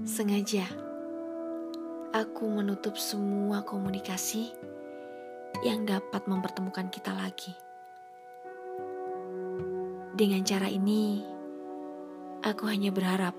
Sengaja, 0.00 0.64
aku 2.16 2.48
menutup 2.48 2.96
semua 2.96 3.60
komunikasi 3.60 4.48
yang 5.60 5.84
dapat 5.84 6.24
mempertemukan 6.24 6.88
kita 6.88 7.12
lagi. 7.12 7.52
Dengan 10.16 10.40
cara 10.40 10.72
ini, 10.72 11.20
aku 12.40 12.64
hanya 12.72 12.88
berharap 12.88 13.36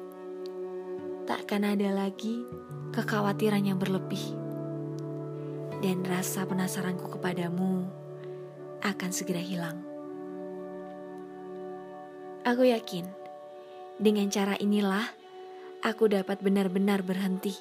takkan 1.25 1.65
ada 1.65 1.97
lagi 1.97 2.45
kekhawatiran 2.93 3.65
yang 3.65 3.81
berlebih, 3.81 4.21
dan 5.81 6.05
rasa 6.05 6.45
penasaranku 6.45 7.09
kepadamu 7.09 7.89
akan 8.85 9.09
segera 9.09 9.41
hilang. 9.41 9.81
Aku 12.45 12.69
yakin 12.69 13.09
dengan 13.97 14.29
cara 14.29 14.53
inilah 14.61 15.20
aku 15.81 16.05
dapat 16.05 16.41
benar-benar 16.45 17.01
berhenti. 17.01 17.57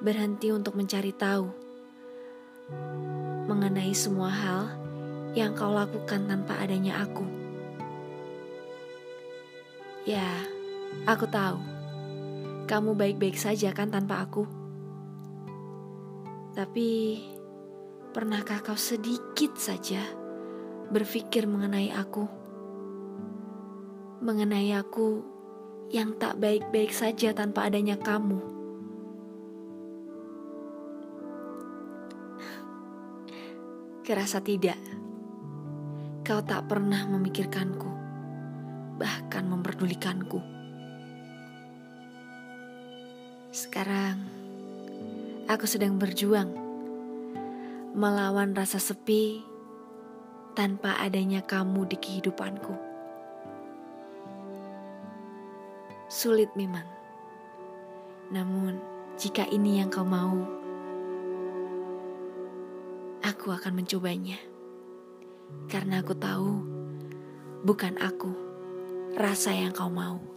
Berhenti 0.00 0.52
untuk 0.52 0.76
mencari 0.76 1.12
tahu 1.12 1.48
mengenai 3.46 3.94
semua 3.94 4.32
hal 4.32 4.62
yang 5.36 5.54
kau 5.54 5.70
lakukan 5.70 6.26
tanpa 6.26 6.58
adanya 6.58 7.04
aku. 7.04 7.24
Ya, 10.08 10.26
aku 11.04 11.28
tahu 11.28 11.60
kamu 12.66 12.98
baik-baik 12.98 13.38
saja 13.38 13.70
kan 13.70 13.92
tanpa 13.92 14.26
aku. 14.26 14.48
Tapi, 16.56 17.20
pernahkah 18.16 18.64
kau 18.64 18.80
sedikit 18.80 19.54
saja 19.60 20.00
berpikir 20.88 21.44
mengenai 21.44 21.92
aku? 21.92 22.46
mengenai 24.16 24.72
aku 24.72 25.35
yang 25.90 26.18
tak 26.18 26.42
baik-baik 26.42 26.90
saja 26.90 27.30
tanpa 27.30 27.70
adanya 27.70 27.94
kamu. 27.94 28.42
Kerasa 34.06 34.38
tidak, 34.38 34.78
kau 36.22 36.38
tak 36.42 36.70
pernah 36.70 37.06
memikirkanku, 37.10 37.90
bahkan 39.02 39.50
memperdulikanku. 39.50 40.38
Sekarang, 43.50 44.22
aku 45.50 45.66
sedang 45.66 45.98
berjuang 45.98 46.54
melawan 47.96 48.52
rasa 48.52 48.76
sepi 48.78 49.40
tanpa 50.54 51.00
adanya 51.02 51.42
kamu 51.42 51.88
di 51.90 51.96
kehidupanku. 51.98 52.85
Sulit 56.06 56.54
memang. 56.54 56.86
Namun, 58.30 58.78
jika 59.18 59.42
ini 59.50 59.82
yang 59.82 59.90
kau 59.90 60.06
mau, 60.06 60.38
aku 63.26 63.50
akan 63.50 63.82
mencobanya. 63.82 64.38
Karena 65.66 66.02
aku 66.02 66.14
tahu, 66.14 66.52
bukan 67.66 67.98
aku 67.98 68.30
rasa 69.18 69.50
yang 69.50 69.74
kau 69.74 69.90
mau. 69.90 70.35